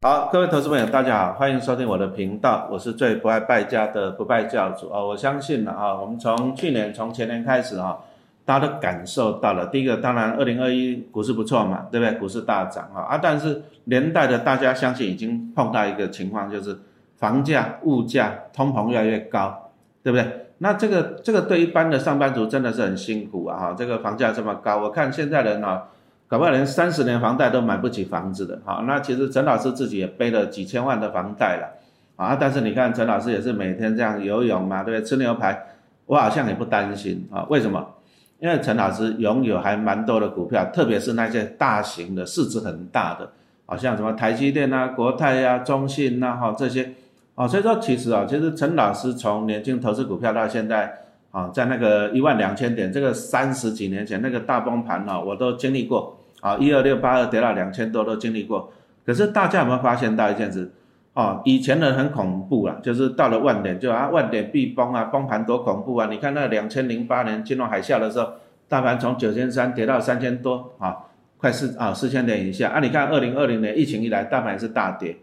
[0.00, 5.02] 好，各位投资朋友，大家好，欢迎收听我的频道，我是最不爱败家的不败教主啊！
[5.02, 7.98] 我相信呢啊，我们从去年、从前年开始啊，
[8.44, 9.66] 大家都感受到了。
[9.66, 12.14] 第一个，当然，二零二一股市不错嘛，对不对？
[12.16, 13.18] 股市大涨啊啊！
[13.20, 16.78] 但是连带的，大家相信已经碰到一个情况，就是
[17.16, 19.72] 房价、物价、通膨越来越高，
[20.04, 20.46] 对不对？
[20.58, 23.58] 那这个这个对一般的上班族真的是很辛苦啊！
[23.58, 25.82] 哈，这个房价这么高，我看现在人呢。
[26.28, 31.72] 搞不好连三十年房贷都买不起房子的，好，那其实陈老师自己也背了几千万的房贷了，
[32.16, 35.02] 啊，但是你看陈老师也是每天这样游泳嘛，对不对？
[35.02, 35.66] 吃牛排，
[36.04, 37.94] 我好像也不担心啊，为什么？
[38.40, 43.30] 因为陈老师拥有还蛮多的股票，特别是那些大型的、市值很大的，
[43.64, 46.92] 好像什么台积电啊、国泰呀、中信呐，哈这些，
[47.36, 50.92] 啊，所以说其实啊，其实陈老师从年轻投资股票到现在，
[51.30, 56.16] 啊，在那个一万两千点这个三十几年前那个大崩盘啊，我都经历过。
[56.40, 58.72] 啊，一二六八二跌到两千多都经历过，
[59.04, 60.70] 可是大家有没有发现到一件事？
[61.14, 66.06] 哦，以前的很恐怖啊，就是到了万点就啊万点必崩啊，崩盘多恐怖啊！
[66.08, 68.34] 你看那两千零八年金融海啸的时候，
[68.68, 70.96] 大盘从九千三跌到三千多啊，
[71.38, 72.78] 快四啊四千点以下啊！
[72.78, 75.16] 你看二零二零年疫情一来，大盘是大跌，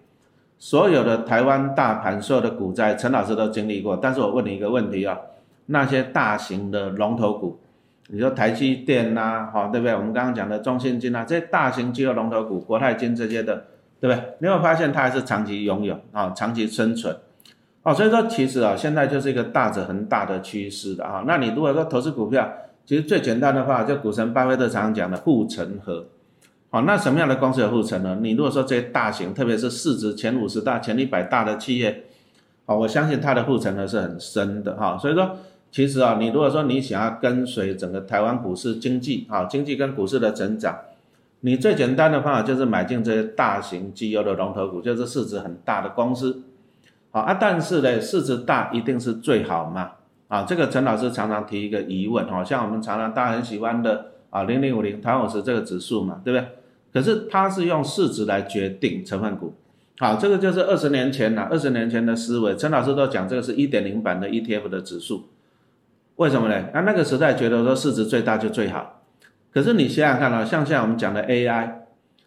[0.58, 3.96] 所有的台湾大盘所有的股灾，陈老师都经历过。
[3.96, 5.18] 但是我问你一个问题啊，
[5.68, 7.58] 那些大型的龙头股。
[8.10, 9.96] 你说台积电呐，哈，对不对？
[9.96, 13.66] 我们刚刚讲的中信金啊，这些大型机构龙头股，国泰金这些的，
[14.00, 14.24] 对不对？
[14.38, 17.18] 你有发现它还是长期拥有啊，长期生存，
[17.82, 21.24] 哦，所以说其实啊，现在就是一个大者恒大的趋势的啊。
[21.26, 22.48] 那你如果说投资股票，
[22.86, 26.06] 其实最简单的话，就股神巴菲特常常讲的护城河，
[26.70, 28.20] 好，那什么样的公司有护城呢？
[28.22, 32.04] 你如果说这些大型，特别是市值前五十大、前一百大的企业，
[32.68, 34.96] 好，我相信它的护城河是很深的哈。
[34.96, 35.38] 所以说。
[35.76, 40.74] 其实啊，你如果说你想要跟随整个台湾股市经济啊，经济跟股市的成长，
[41.42, 46.44] 你最简单的方法就是买进这些大型绩优的龙头股，就是市值很大的公司，
[47.12, 47.34] 好啊。
[47.34, 49.92] 但是呢，市值大一定是最好吗？
[50.30, 56.48] 啊，这个陈老师常常提一个疑问，好像我们常常大家很喜欢的啊，零零五零台湾五十这个指数嘛，对不对？
[56.94, 59.54] 可是它是用市值来决定成分股，
[59.98, 65.26] 好，这个就是二十年前呐，二十年前的思维，陈老师都讲这个是一点零版的 ETF 的指数。
[66.18, 66.66] 为什么呢？
[66.74, 69.02] 那那个时代觉得说市值最大就最好，
[69.52, 71.70] 可是你想想看啊，像现在我们讲的 AI，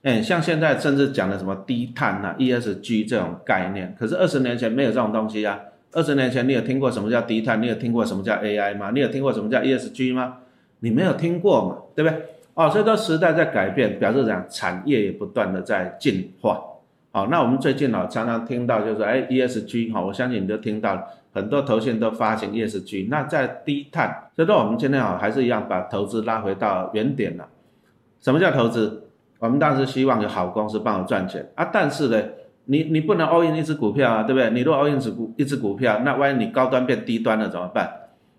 [0.03, 5.59] 哎，像现在甚至讲的什么低碳呐、ESG 这种概念，可是二十年前没有这种东西啊。
[5.93, 7.63] 二十年前你有听过什么叫低碳？
[7.63, 8.91] 你有听过什么叫 AI 吗？
[8.93, 10.37] 你有听过什么叫 ESG 吗？
[10.81, 12.23] 你没有听过嘛，对不对？
[12.53, 16.61] 哦，所以说时代在改变，表示讲产业也不断的在进化。
[17.11, 21.03] 好，那我们最近啊常常听到就是哎 ESG 哈，我相信你都听到了。
[21.39, 27.47] 很多投信都发行 ESG，那在低碳，所以说我们今天啊还是一样把投资拉回到原点了。
[28.21, 29.05] 什么叫投资？
[29.39, 32.21] 我们当时希望有好公司帮我赚钱啊，但是呢，
[32.65, 34.51] 你你不能 all in 一只股票啊，对不对？
[34.51, 37.89] 你如果 all in 只股一只股票，那万一你高端变低端了怎么办？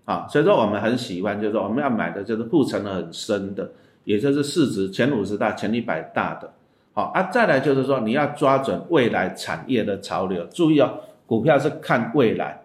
[0.03, 3.71] 啊，所以说我们很喜欢，就是说我们要买的就是护城的很深的，
[4.03, 6.51] 也就是市值前五十大、前一百大的。
[6.93, 10.91] 好啊，再来就是说你要抓准未来产业的潮流，注意哦，
[11.25, 12.58] 股票是看未来。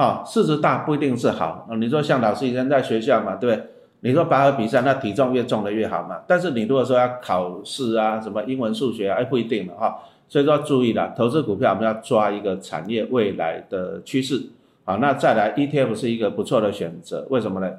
[0.00, 1.68] 啊，市值大不一定是好。
[1.78, 3.66] 你说像老师以前在学校嘛，对不对？
[4.00, 6.20] 你说拔河比赛，那体重越重的越好嘛。
[6.26, 9.98] 但是你如果说要考试啊，什么英文、数学，哎，不一定了哈。
[10.26, 14.42] 所以说注意了，投资股票我们要抓一个产业未来的趋势。
[14.86, 17.70] 好，那再来 ETF 是一个不错的选择，为什么呢？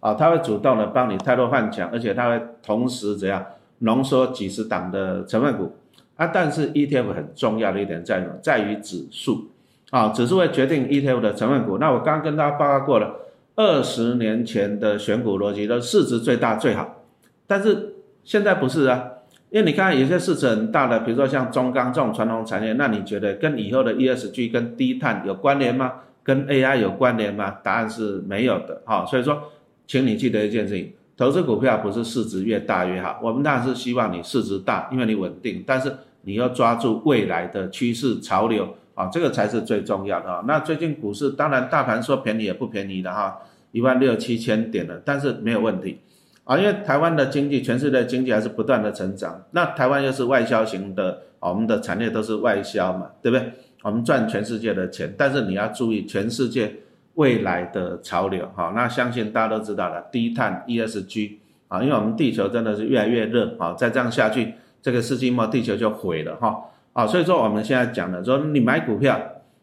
[0.00, 3.42] 啊，它会主动的帮你太多换强，而且它会同时怎样
[3.78, 5.72] 浓缩几十档的成分股
[6.16, 6.26] 啊。
[6.26, 9.48] 但是 ETF 很重要的一点在于在于指数。
[9.90, 11.78] 啊，指数会决定 ETF 的成分股。
[11.78, 13.12] 那我刚刚跟大家报告过了，
[13.56, 17.02] 二十年前的选股逻辑都市值最大最好，
[17.46, 19.04] 但是现在不是啊，
[19.50, 25.92] 因为你看有些市值很大的，比如说像中钢这种传统产业，那你觉得跟以后的 ESG 跟低碳有关联吗？
[26.22, 27.56] 跟 AI 有关联吗？
[27.64, 28.82] 答案是没有的。
[28.84, 29.42] 好，所以说，
[29.88, 35.92] 请你记得一件事情，投资股票不是市值越大越好，我们当然是希望你市值大，因为你稳定，但是
[36.22, 38.68] 你要抓住未来的趋势潮流。
[38.94, 40.44] 啊，这个才是最重要的啊！
[40.46, 43.38] 那最近股市当然大盘说便宜也不便宜的哈，
[43.72, 46.00] 一万六七千点了，但是没有问题
[46.44, 49.42] 啊，因为台湾的经济，全世界经济还是不断的成长。
[49.52, 53.52] 那台湾又是外销型的，我们的产业都是外销嘛，对不对？
[53.82, 56.74] 我们赚全世界的钱，但是你要注意全世界
[57.14, 58.72] 未来的潮流哈。
[58.74, 61.36] 那相信大家都知道了，低碳 ESG
[61.68, 64.52] 啊，因为我们地球真的是越来越热啊，再这样下去，
[64.82, 66.64] 这个世纪末地球就毁了哈。
[66.92, 69.20] 啊，所以说我们现在讲的说，你买股票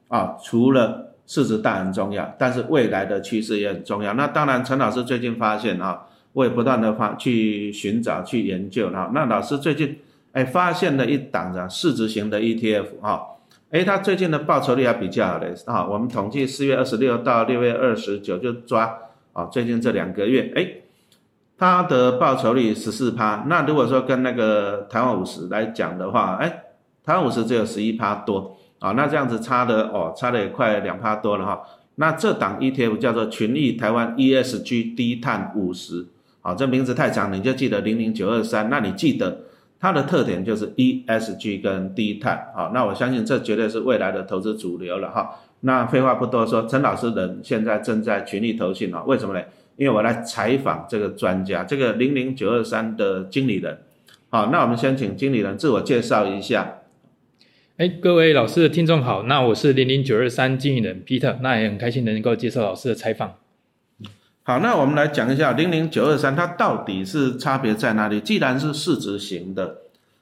[0.08, 4.14] 啊，除了市值大很重要，但是未来的趋势也很重要。
[4.14, 9.12] 那当然，陈老师最近发现啊，我也不断的发去寻找、去研究啊。
[9.14, 10.00] 那老师最近，
[10.32, 13.22] 哎，发现了一档啊市值型的 ETF 哈，
[13.72, 15.86] 哎，它最近的报酬率还比较好的啊。
[15.86, 18.98] 我们统计四月二十六到六月二十九就抓
[19.34, 20.68] 啊，最近这两个月，哎，
[21.58, 23.44] 它的报酬率十四趴。
[23.48, 26.64] 那如果说跟那个台湾五十来讲的话，哎，
[27.08, 31.62] 台湾五十只有十一趴多啊，那这样子差的哦，差的也快两趴多了哈。
[31.96, 36.06] 那这档 ETF 叫做群益台湾 ESG 低碳五十，
[36.42, 38.70] 好，这名字太长，你就记得零零九二三。
[38.70, 39.46] 那你记得
[39.80, 45.40] 它的特点就是 ESG 跟低碳，好，那我相信这绝对是未来的投资主流了哈。
[45.62, 49.42] 那废话不多说，陈老师人现在正在群益投信啊，为什么呢？
[49.78, 53.80] 因为我来采访这个专家，这个零零九二三的经理人。
[54.30, 56.77] 好，那我们先请经理人自我介绍一下。
[57.78, 63.36] 哎，各位老师的听众好，那我是零零九二三经理人 Peter，那也很开心能够接受老师的采访。
[64.42, 68.20] 好，那我们来讲一下零零九二三它到底是差别在哪里？
[68.20, 69.82] 既然是市值型的，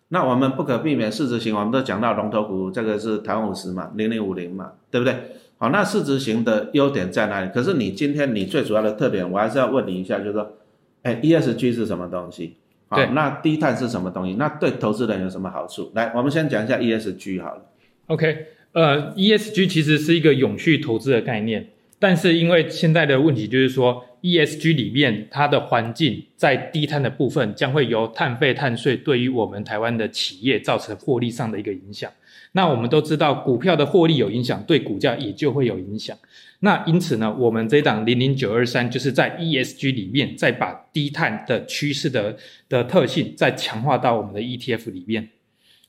[0.10, 5.16] 那我们不可避免市值型，我们都讲到龙头股，这个是台湾五十嘛，零零五零嘛，对不对？
[5.58, 7.50] 好，那市值型的优点在哪里？
[7.54, 10.58] 可是你今天你最主要的特点，我还是要问你一下，就是说，
[11.04, 12.58] 哎，ESG 是什么东西？
[12.88, 14.36] 好，那低碳是什么东西？
[14.36, 15.92] 那对投资人有什么好处？
[15.96, 17.66] 来，我们先讲一下 ESG 好了。
[18.08, 32.12] OK，呃，ESG 其实是一个永续投资的概念，但是因为现在的问题就是说，ESG 里面它的环境在低碳的部分将会由碳费、碳税对于我们台湾的企业造成获利上的一个影响。
[32.52, 36.16] 那我们都知道，股票的获利有影响，对股价也就会有影响。
[36.66, 42.36] 那因此呢，我们这档零零九二三就是在 ESG 里面再把低碳的趋势的
[42.68, 45.30] 的特性再强化到我们的 ETF 里面。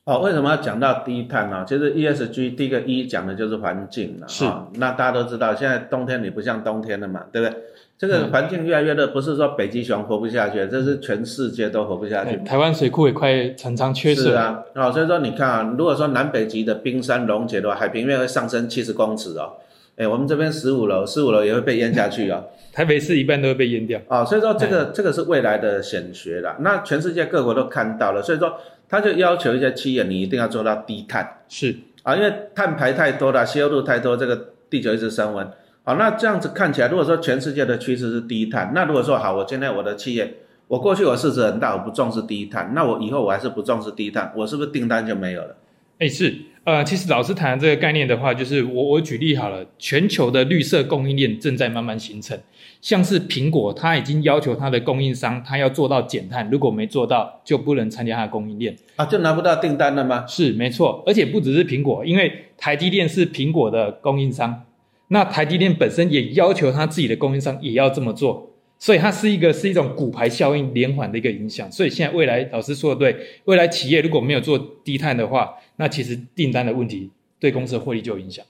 [0.04, 1.64] 哦，为什么要讲到低碳呢？
[1.66, 4.28] 其实 ESG 第一个一讲的就是环境了。
[4.28, 4.44] 是。
[4.74, 7.56] 那大家都知道，现在冬天你不像冬天了嘛，对不对？
[7.96, 12.36] 这个环境越来越热，不是说北极熊活不下去，这是全世界都活不下去。
[12.44, 14.24] 台湾水库也快常常缺水。
[14.24, 14.62] 是啊。
[14.74, 19.54] 哦，所以说你看啊，如果说南北极的冰山溶解的话，海平面会上升七十公尺哦。
[19.96, 22.44] 哎，我们这边十五楼，十五楼也会被淹下去啊！
[22.72, 24.22] 台北市一半都会被淹掉啊！
[24.22, 26.56] 所以说这个这个是未来的显学了。
[26.60, 28.58] 那全世界各国都看到了，所以说
[28.88, 31.38] 他就要求一些企业，你一定要做到低碳。
[31.48, 35.48] 是啊，因为碳排太多了，吸收度太多，这个地球一直升温。
[35.82, 40.34] 好，那这样子看起来，如果说全世界的趋势是低碳，那如果说好，我今天我的企业，
[40.68, 45.56] 我过去我市值很大，我不重视低碳，那我以后我还是不重视低碳，我是不是订单就没有了？
[45.98, 46.34] 哎，是。
[46.64, 52.36] 呃，其实老师谈的这个概念的话，就是我我举例好了，全球的绿色供应链正在慢慢形成。
[52.80, 60.26] 像是苹果，它已经要求它的供应商，它要做到减碳，如果没做到，就不能参加它的供应链啊，就拿不到订单了吗？
[60.26, 61.04] 是，没错。
[61.06, 64.64] 而且不只是苹果，因为台积电是苹果的供应商，
[65.06, 71.70] 那台积电本身也要求它自己的供应商也要这么做，所以它是一个是一种骨牌效应连环的一个影响。
[71.72, 78.44] 所以现在未来老师说的对，未来企业如果没有做低碳的话，那其实订单的问题对公司的获利就有影响。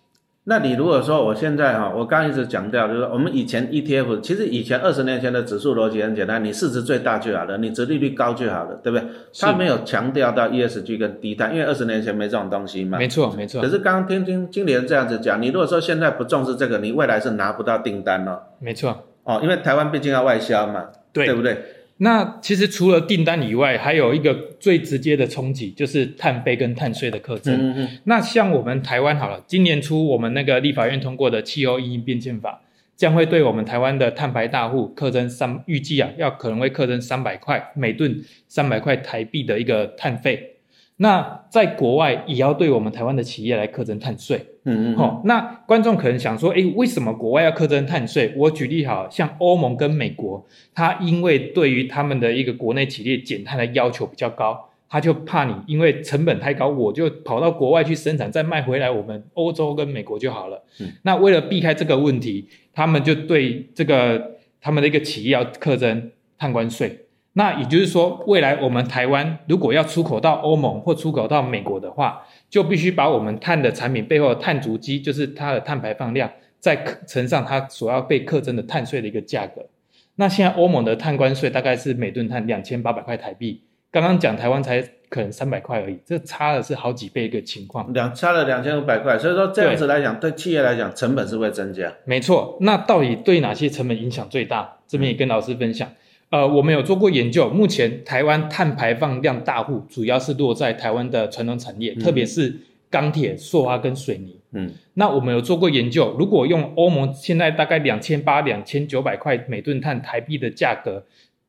[0.48, 9.08] 那你如果说我现在哈，我刚一直强调就是说，我们以前 ETF 其实以前二十年前的指数逻辑很简单，你市值最大就好了，你折利率高就好了，对不对？
[9.40, 12.96] 它没有强调到 ESG 跟低碳，因为二十年前没这种东西嘛。
[12.96, 13.60] 没错，没错。
[13.60, 18.40] 可是刚刚听听经理人这样子讲，你如果说现在不重视这个，你未来是拿不到订单哦。
[18.60, 19.04] 没错。
[19.26, 21.56] 哦，因为台湾毕竟要外销嘛，对不对？
[21.98, 27.54] 那其实除了订单以外，还有一个最直接的冲击，就是碳费跟碳税的课征。
[27.54, 27.88] 嗯嗯。
[28.04, 32.60] 那像我们台湾好了，今年初我们那个立法院通过的气候应变迁法，
[32.94, 40.55] 将会对我们台湾的碳排大户课征三，预计啊要可能会课征三百块每吨三百块台币的一个碳费。
[40.98, 48.32] 那在国外也要对我们台湾的企业来课征碳税，嗯嗯，好，那观众可能想说，诶，为什么国外要课征碳税？
[48.34, 60.64] 我举例好像欧盟跟美国，它因为对于他们的一个国内企业减碳的要求比较高，他就怕你因为成本太高，我就跑到国外去生产，再卖回来我们欧洲跟美国就好了。
[60.80, 67.00] 嗯，那为了避开这个问题，他们就对这个他们的一个企业要课征碳关税。
[67.38, 76.74] 那也就是说，未来我们台湾如果要出口到欧盟或出口到美国的话，就必须把我们碳的产品背后的碳足迹，就是它的碳排放量，再
[77.06, 79.66] 乘上它所要被课征的碳税的一个价格。
[80.14, 87.92] 那现在欧盟的碳关税大概是每吨碳两千八百块台币，刚刚讲台湾才可能三百块而已，这差的是好几倍一个情况。
[87.92, 91.92] 两差了两千五百块，所以说这样子来讲，对企业来讲成本是会增加。
[92.06, 94.78] 没错，那到底对哪些成本影响最大？
[94.88, 95.86] 这边也跟老师分享。
[96.30, 102.56] 呃，我们有做过研究，目前台湾碳排放量大户主要是落在台湾的传统产业，特别是
[102.90, 104.36] 钢铁、塑化跟水泥。
[104.50, 111.04] 嗯，那我们有做过研究，如果用欧盟现在大概两千八、两千九百块每吨碳台币的价格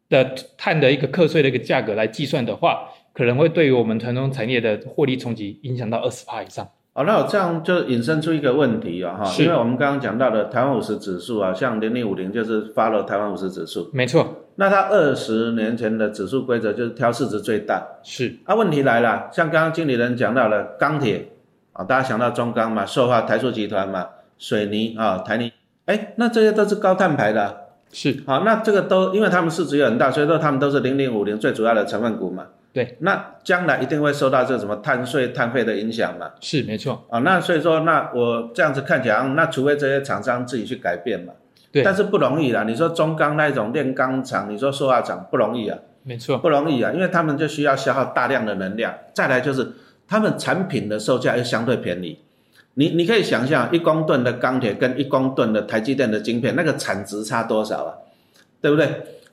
[0.09, 6.69] 的碳的一个课税的一个价格来计算的话，可能会对于我们传统产业的获利冲击影响到二十趴以上。
[6.97, 17.85] 哦，那我这样就引申出一个问题啊，哈，因为我们刚刚讲到的台湾五十指数啊，像零零五零就是 follow 台湾五十指数，没错，那它二十年前的指数规则就是挑市值最大。
[18.01, 18.37] 是。
[18.45, 21.33] 啊，问题来了，像刚刚经理人讲到了钢铁
[21.73, 24.07] 啊，大家想到中钢嘛，塑化台塑集团嘛，
[24.39, 25.53] 水泥啊，台泥，
[25.85, 27.43] 哎，那这些都是高碳排的。
[27.43, 27.53] 啊、
[27.91, 32.47] 是，好，那这个都因为他们市值也很大，所以说他们都是零零五零最主要的成分股嘛。
[32.77, 36.29] 对，那将来一定会受到这什么碳税、碳费的影响嘛。
[36.39, 41.33] 是没错，啊，那所以说，那我这样子看起来，那除非这些厂商自己去改变嘛。
[41.71, 42.65] 对但是不容易啦。
[42.65, 48.93] 你说中钢那种炼钢厂，你说塑化厂不容易啊，没错，不容易啊，因为他们就需要消耗大量的能量。
[49.11, 49.71] 再来就是
[50.07, 52.19] 他们产品的售价又相对便宜。
[52.75, 57.97] 你你可以想象，一公吨的钢铁跟一公吨的台积电的晶片，那个产值差多少啊？
[58.61, 58.87] 对不对？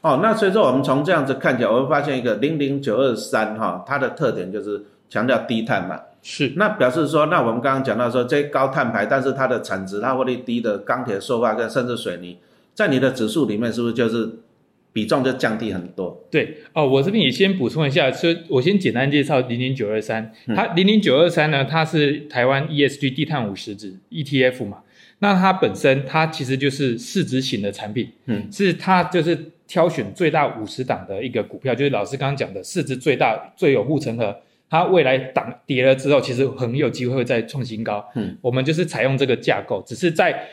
[0.05, 5.99] 哦，那所以说我们从这样子看起来，我会发现一个零零九二三哈，它的特点就是强调低碳嘛。
[6.23, 6.53] 是。
[6.57, 12.37] 那表示说，那我们刚刚讲到说，这些高碳排，但是它的产值、它获利低的钢铁、塑化跟甚至水泥，
[12.75, 14.31] 在你的指数里面是不是就是
[14.93, 16.23] 比重就降低很多？
[16.31, 16.59] 对。
[16.75, 24.81] 哦，我这边也先补充一下，所以我先简单介绍零零九二三，它零零九二三呢，它是台湾 ESG 低碳五十指 ETF 嘛，
[25.21, 34.37] 那它本身它其实就是市值型的产品，嗯，是它就是挑选最大五十档的一个股票，就是老师刚刚讲的市值最大、最有护城河。
[34.71, 38.05] 它未来档跌了之后，其实很有机会会再创新高。
[38.17, 40.49] 嗯，我们就是采用这个架构，只是在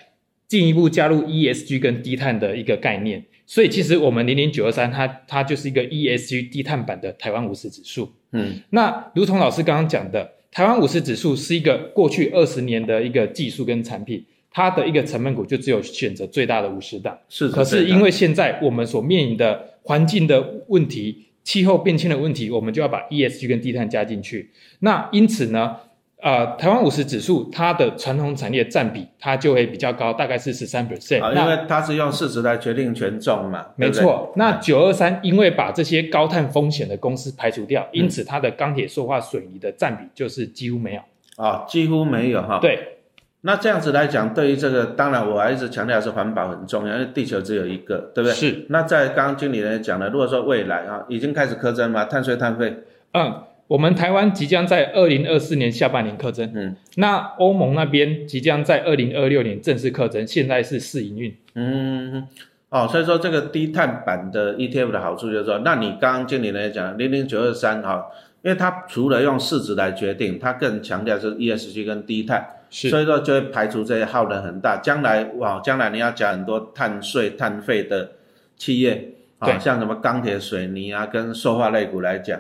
[0.48, 3.26] 进一步加入 ESG 跟低碳的一个概念。
[3.48, 8.14] 所以其实我们零零九二三它它就是一个 ESG 低碳版的台湾五十指数。
[8.34, 17.18] 嗯，那如同老师刚刚讲的，台湾五十指数是一个过去二十年的一个技术跟产品，它的一个成分股就只有选择最大的五十档。
[17.30, 17.48] 是。
[17.50, 24.52] 可是因为现在我们所面临的环境的问题、气候变迁的问题，我们就要把 ESG 跟低碳加进去。
[24.80, 25.76] 那因此呢，
[26.22, 31.24] 呃，台湾五十指数它的传统产业占比它就会比较高，大概是十三 percent。
[31.24, 33.66] 啊，因为它是用市值来决定权重嘛。
[33.76, 41.02] 没错，那九二三因为把这些高碳风险的公司排除掉，因此它的钢铁、塑化、水泥的占比就是几乎没有。
[41.38, 42.60] 啊，几乎没有哈。。
[42.62, 43.00] 对，
[43.44, 48.34] 那这样子来讲，对于这个，当然我还一直强调是环保很重要，因为地球只有一个，对不对？
[48.34, 48.66] 是。
[48.70, 52.78] 那在刚刚经理人讲了，如果说未来啊，已经开始苛征嘛，碳税碳费，
[53.14, 53.34] 嗯，
[53.68, 61.36] 我们台湾即将在二零二四年下半年课征，嗯那欧盟那边即将在二零二六年正式课征，现在是试营运。
[61.56, 62.28] 嗯，
[62.70, 68.06] 哦，所以说这个低碳版的 ETF 的好处就是说，那你刚刚经理人也讲零零九二三哈，
[68.44, 78.12] 因为它除了用市值来决定，它更强调是 ESG 跟低碳，所以说就会排除这些耗能很大，将来哇，将来你要缴很多碳税碳费的
[78.58, 82.40] 企业啊，像什么钢铁、水泥啊，跟塑化类股来讲。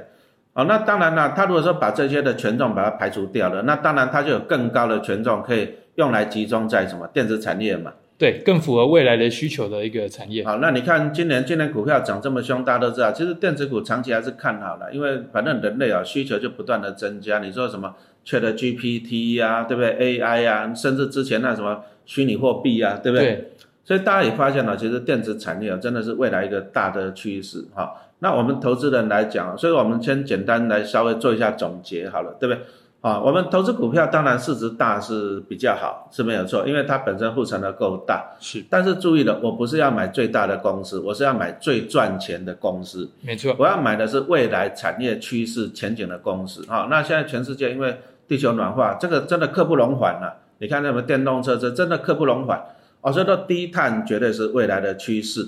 [0.54, 7.94] 哦，那当然了，它如果说把这些的权重把它排除掉了，那当然它就有更高的权重可以用来集中在什么电子产业嘛。
[8.22, 10.46] 对，更符合未来的需求的一个产业。
[10.46, 17.40] 好，那你看今年今年股票涨这么凶，大家都知道，其实电子股长期还是看好的，因为反正人类啊需求就不断的增加。
[17.40, 23.26] 你说什么 Chat GPT 呀、对不对？AI 呀、甚至之前那什么虚拟货币呀、对不对？
[23.26, 23.52] 对，
[23.84, 27.92] 所以大家也发现了，其实电子产业啊真的是未来一个大的趋势哈。
[28.20, 32.62] 那我们投资人来讲，所以我们先简单来稍微做一下总结好了，对不对？
[33.02, 38.24] 啊，我们投资股票当然市值大是比较好，是没有错，因为它本身护城河够大。
[38.40, 43.10] 是但是注意了，我不是要买最大的公司，我是要买最赚钱的公司。
[43.22, 46.64] 没错，我要买的是未来产业趋势前景的公司。
[46.70, 52.64] 啊、那现在全世界因为地球暖化，这个真的刻不容缓了、你看那么电动车，这真的刻不容缓。
[53.02, 55.48] 哦，所以说低碳绝对是未来的趋势。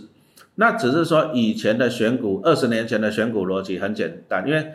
[0.55, 4.73] 那只是说以前的选股，二十年前的选股逻辑很简单，因为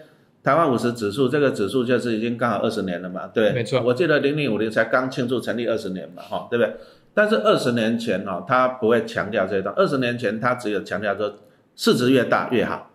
[0.48, 3.52] 台湾五十指数这个指数就是已经刚好二十年了嘛，对？
[3.52, 6.74] 没错我记得零零五零才刚庆祝成立二十年嘛，哈、对不对？
[7.12, 9.74] 但是二十年前哦，他不会强调这一段。
[9.76, 11.34] 二十年前他只有强调说
[11.76, 12.88] 市值越大越好，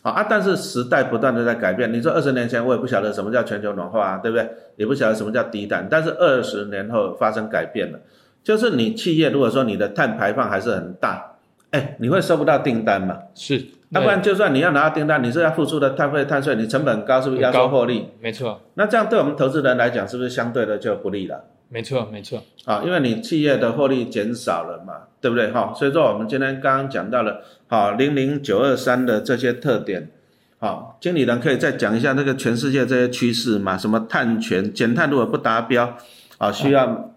[0.00, 0.24] 好啊。
[0.30, 1.92] 但是时代不断的在改变。
[1.92, 4.48] 你说二十年前我也不晓得什么叫全球暖化啊，对不对？
[4.76, 5.88] 也不晓得什么叫低碳。
[5.90, 7.98] 但是二十年后发生改变了，
[8.44, 11.32] 就是你企业如果说你的碳排放还是很大，
[11.72, 13.18] 哎，你会收不到订单嘛？
[13.34, 13.60] 是，
[13.92, 18.08] 要不然就算你要拿到订单，你是要付出的碳费、碳税，你成本高，是不是压缩获利？
[18.20, 21.44] 没错，那这样对我们投资人来讲，是不是相对的就不利了？
[21.68, 25.50] 没错，没错，啊，因为你企业的获利减少了嘛，对不对？
[25.50, 30.10] 哈、所以说我们今天刚刚讲到了，好零零九二三的这些特点，
[30.58, 33.76] 好、经理人可以再讲一下那个全世界这些趋势嘛？
[33.76, 35.96] 什么碳权、减碳如果不达标，
[36.38, 37.12] 啊，需要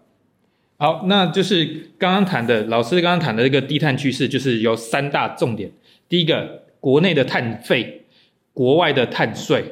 [0.77, 5.71] 好，那就是刚刚谈的，老师刚刚谈的这个低碳趋势，就是有三大重点。
[6.07, 8.05] 第一个，国内的碳费，
[8.53, 9.65] 国外的碳税，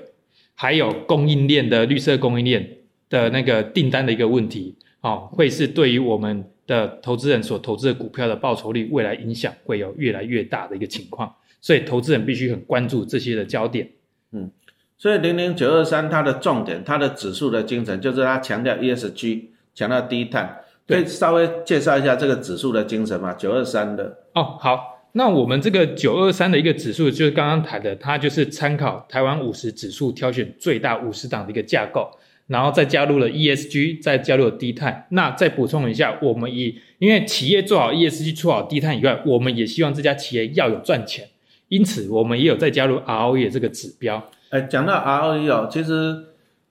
[0.55, 2.67] 还有供应链的绿色供应链
[3.07, 13.87] 的那个订单的一个问题，哦，会是对于我们的投资人所投资的股票的报酬率未来影响会有越来越大的一个情况，所以投资人必须很关注这些的焦点。
[14.31, 14.49] 嗯，
[14.97, 20.61] 所以零零九二三它的重点，它的指数的精神就是它强调 ESG，强调低碳。
[20.87, 23.33] 可以稍微介绍一下这个指数的精神吗？
[23.35, 32.09] 九二三的哦，好，那我们这个九二三的一个指数，就是刚刚谈的，它就是参考台湾五十指数挑选最大五十档的一个架构，
[32.47, 35.05] 然后再加入了 ESG，再加入了低碳。
[35.09, 41.27] 那再补充一下，我们以因为企业做好 ESG、做好低碳以外，我们也希望这家企业要有赚钱，
[41.67, 44.31] 因此我们也有再加入 ROE 这个指标。
[44.49, 46.15] 哎，讲到 ROE 哦，其实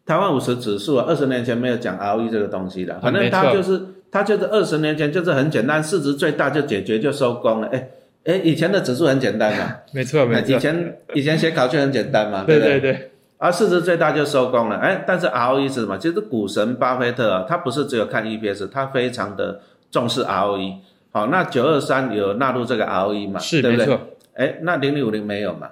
[0.05, 3.81] 台湾五十指数啊，二十年前没有讲 ROE 这个东西的，反正它就是。
[4.13, 7.69] 它就是二十年前就是很简单，市值最大就解决就收工了。
[7.69, 7.89] 哎
[8.25, 10.57] 哎，以前的指数很简单嘛，没 错没错。
[10.57, 13.11] 以前以前写考卷很简单嘛，对对对。
[13.39, 14.77] 而市值最大就收工了。
[14.77, 15.99] 哎，但是 ROE 是什么？
[15.99, 19.61] 其实股神巴菲特啊，他不是只有看 EPS，他非常的
[19.91, 20.75] 重视 ROE。
[21.11, 23.41] 好，那九二三有纳入这个 ROE 嘛？
[23.41, 23.99] 是没错。
[24.35, 25.69] 哎，那零零五零没有嘛？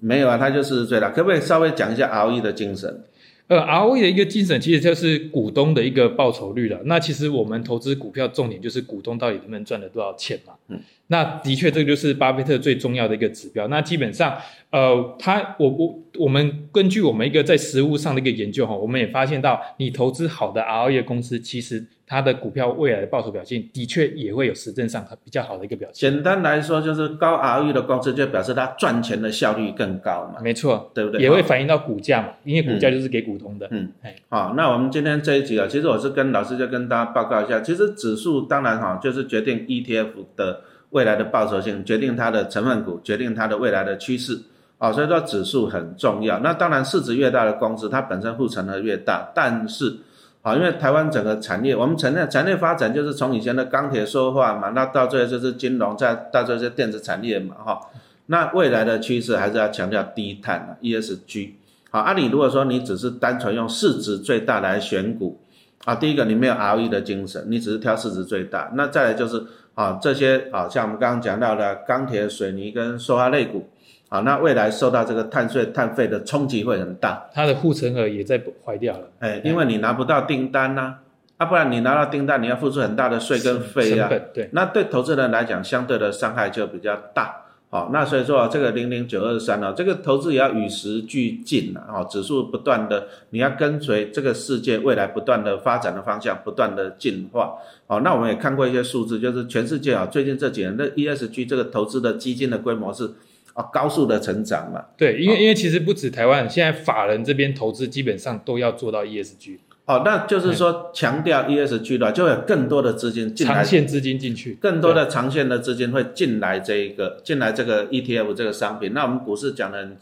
[0.00, 1.10] 没有啊，它就市值最大。
[1.10, 3.04] 可不可以稍微讲一下 ROE 的精神？
[3.52, 6.80] 呃，ROE 的一个精神其实就是股东的一个报酬率了。
[6.86, 10.54] 那其实我们投资股票重点就是股东到底能不能赚了多少钱嘛。
[10.68, 13.68] 嗯，那的确这个就是巴菲特最重要的一个指标。
[13.68, 14.38] 那基本上，
[14.70, 21.84] 呃，他我我我们根据我们一个在实物上的一个研究哈，我们也发现到，你投资好的 ROE 公司，其实。
[22.12, 26.12] 它的股票未来的报酬表现的确也会有实证上比较好的一个表现。
[26.12, 30.38] 简单来说，就是高 ROE 的公司就表示它赚钱的效率更高嘛。
[30.42, 31.22] 没错，对不对？
[31.22, 33.66] 也会反映到股价嘛，因为股价就是给股东的。
[33.70, 33.90] 嗯，
[34.28, 44.38] 好，那我们今天这一集啊，其实我是跟老师就跟大家报告一下，其实指数当然哈，就是决定 ETF 的未来的报酬性，决定它的成分股，决定它的未来的趋势
[44.76, 46.38] 啊，所以说指数很重要。
[46.40, 49.96] 那当然市值越大的公司，它本身护城河越大，但是。
[50.44, 57.80] 好，因为台湾整个产业，我们产业产业发展就是从以前的钢铁、塑化嘛，那到最后就是金融，再到这些电子产业嘛，哈。
[58.26, 61.50] 那未来的趋势还是要强调低碳啊，ESG。
[61.90, 65.38] 好，阿里如果说你只是单纯用市值最大来选股，
[65.84, 68.72] 啊，第一个你没有 RE 的精神，你只是挑市值最大。
[68.74, 73.68] 那再来就是啊，这些啊，像我们刚刚讲到的钢铁、水泥跟塑化类股。
[74.12, 79.08] 啊，那未来受到这个碳税、碳费的冲击会很大，它的护城河也在坏掉了。
[79.20, 80.96] 哎，因为你拿不到订单呐，
[81.38, 84.10] 啊，不然你拿到订单，你要付出很大的税跟费啊。
[84.34, 84.50] 对。
[84.52, 87.36] 那对投资人来讲，相对的伤害就比较大。
[87.70, 91.82] 好，那所以说这个零零九二三呢，这个投资也要与时俱进了。
[91.88, 97.54] 哦，指数不断的，你要跟随这个世界未来不断的发展的方向，不断的进化。
[97.86, 103.10] 好，那我们也看过一些数字，就是全世界啊，最近这几年的 ESG 这个投资的基金的规模是。
[103.54, 104.84] 啊，高速的成长嘛。
[104.96, 109.58] 对，因为因为其实不止台湾，现在法人这边投资基本上都要做到 ESG。
[109.84, 118.94] 哦，那就是说强调 ESG 的话，就有更多的资金进来，长线资金进去，更多的长线的资金会进来这一个，进来这个 ETF 这个商品。
[118.94, 119.96] 那我们股市讲的很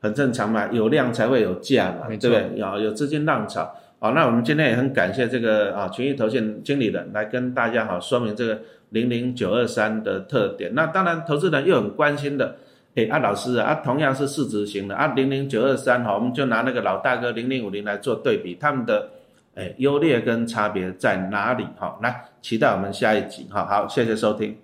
[0.00, 2.52] 很正常嘛，有量才会有价嘛，对不对？
[2.56, 3.70] 有有资金浪潮。
[3.98, 10.74] 好，那我们今天也很感谢这个啊群益投信经理人来跟大家好说明这个零零九二三的特点。
[10.74, 12.56] 那当然，投资人又很关心的。
[12.96, 19.10] 哎，啊老师啊，同样是市值型的啊，零零九二三哈，我们就拿那个老大哥零零五零来做对比，他们的
[19.54, 21.98] 哎优劣跟差别在哪里哈？
[22.02, 24.56] 来，期待我们下一集哈，好，谢谢收听。